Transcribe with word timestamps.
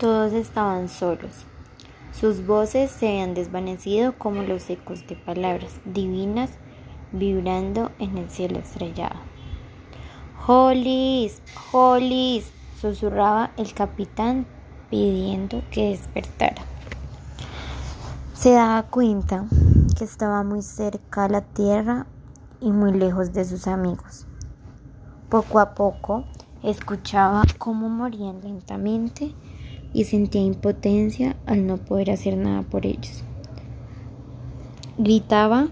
Todos 0.00 0.32
estaban 0.32 0.88
solos. 0.88 1.44
Sus 2.10 2.46
voces 2.46 2.90
se 2.90 3.06
habían 3.06 3.34
desvanecido 3.34 4.16
como 4.16 4.40
los 4.40 4.70
ecos 4.70 5.06
de 5.06 5.14
palabras 5.14 5.74
divinas 5.84 6.52
vibrando 7.12 7.90
en 7.98 8.16
el 8.16 8.30
cielo 8.30 8.60
estrellado. 8.60 9.16
¡Hollis! 10.46 11.42
¡Hollis! 11.70 12.50
susurraba 12.80 13.50
el 13.58 13.74
capitán 13.74 14.46
pidiendo 14.88 15.62
que 15.70 15.90
despertara. 15.90 16.62
Se 18.32 18.52
daba 18.52 18.84
cuenta 18.84 19.44
que 19.98 20.04
estaba 20.04 20.42
muy 20.44 20.62
cerca 20.62 21.26
a 21.26 21.28
la 21.28 21.42
tierra 21.42 22.06
y 22.58 22.72
muy 22.72 22.92
lejos 22.92 23.34
de 23.34 23.44
sus 23.44 23.66
amigos. 23.66 24.26
Poco 25.28 25.60
a 25.60 25.74
poco 25.74 26.24
escuchaba 26.62 27.42
cómo 27.58 27.90
morían 27.90 28.40
lentamente 28.40 29.34
y 29.92 30.04
sentía 30.04 30.42
impotencia 30.42 31.36
al 31.46 31.66
no 31.66 31.78
poder 31.78 32.10
hacer 32.10 32.36
nada 32.36 32.62
por 32.62 32.86
ellos. 32.86 33.24
Gritaba 34.98 35.68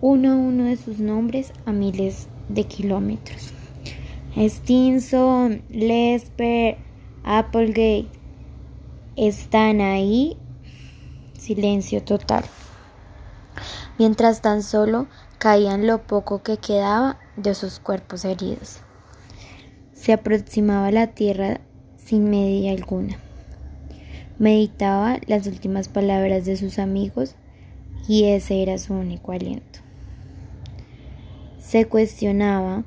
uno 0.00 0.32
a 0.32 0.36
uno 0.36 0.64
de 0.64 0.76
sus 0.76 0.98
nombres 0.98 1.52
a 1.64 1.72
miles 1.72 2.28
de 2.48 2.64
kilómetros. 2.64 3.52
Stinson, 4.36 5.62
Lesper, 5.70 6.76
Applegate, 7.24 8.06
¿están 9.16 9.80
ahí? 9.80 10.36
Silencio 11.38 12.02
total. 12.02 12.44
Mientras 13.98 14.42
tan 14.42 14.62
solo 14.62 15.06
caían 15.38 15.86
lo 15.86 16.02
poco 16.02 16.42
que 16.42 16.58
quedaba 16.58 17.18
de 17.36 17.54
sus 17.54 17.80
cuerpos 17.80 18.24
heridos. 18.24 18.80
Se 19.92 20.12
aproximaba 20.12 20.90
la 20.90 21.08
tierra 21.08 21.60
sin 21.96 22.30
medida 22.30 22.72
alguna. 22.72 23.18
Meditaba 24.38 25.18
las 25.26 25.46
últimas 25.46 25.88
palabras 25.88 26.44
de 26.44 26.58
sus 26.58 26.78
amigos 26.78 27.36
y 28.06 28.24
ese 28.24 28.62
era 28.62 28.76
su 28.76 28.92
único 28.92 29.32
aliento. 29.32 29.78
Se 31.58 31.86
cuestionaba 31.86 32.84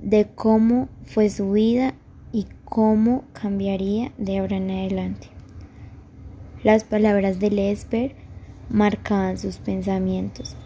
de 0.00 0.26
cómo 0.34 0.88
fue 1.04 1.28
su 1.28 1.52
vida 1.52 1.92
y 2.32 2.46
cómo 2.64 3.24
cambiaría 3.34 4.12
de 4.16 4.38
ahora 4.38 4.56
en 4.56 4.70
adelante. 4.70 5.28
Las 6.64 6.84
palabras 6.84 7.40
de 7.40 7.50
Lesper 7.50 8.14
marcaban 8.70 9.36
sus 9.36 9.58
pensamientos, 9.58 10.56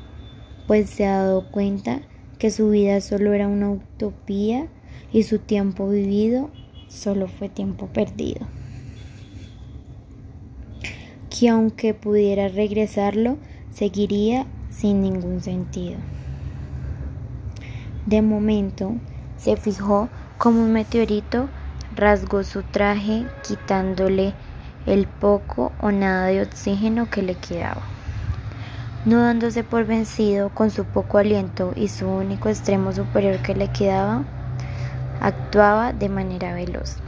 pues 0.69 0.91
se 0.91 1.06
ha 1.06 1.25
dado 1.25 1.51
cuenta 1.51 2.03
que 2.39 2.53
su 2.53 2.70
vida 2.70 3.01
solo 3.01 3.33
era 3.33 3.48
una 3.48 3.73
utopía 3.73 4.69
y 5.12 5.25
su 5.25 5.41
tiempo 5.41 5.89
vivido 5.89 6.51
solo 6.86 7.27
fue 7.27 7.48
tiempo 7.48 7.89
perdido 7.89 8.47
que 11.41 11.48
aunque 11.48 11.94
pudiera 11.94 12.48
regresarlo, 12.48 13.38
seguiría 13.72 14.44
sin 14.69 15.00
ningún 15.00 15.41
sentido. 15.41 15.96
De 18.05 18.20
momento, 18.20 18.92
se 19.38 19.56
fijó 19.56 20.11
como 20.36 20.62
un 20.62 20.74
meteorito 20.74 21.48
rasgó 21.96 22.44
su 22.44 22.62
traje 22.62 23.24
quitándole 23.42 24.34
el 24.84 25.06
poco 25.06 25.72
o 25.80 25.91
nada 25.91 26.27
de 26.27 26.42
oxígeno 26.42 27.08
que 27.08 27.22
le 27.22 27.36
quedaba. 27.36 27.80
No 29.06 29.22
dándose 29.22 29.64
por 29.64 29.86
vencido 29.86 30.50
con 30.50 30.70
su 30.70 30.84
poco 30.84 31.16
aliento 31.16 31.72
y 31.74 31.88
su 31.88 32.06
único 32.06 32.50
extremo 32.50 32.92
superior 32.92 33.38
que 33.38 33.55
le 33.55 33.68
quedaba, 33.68 34.24
actuaba 35.22 35.94
de 35.94 36.11
manera 36.11 36.52
veloz. 36.52 36.98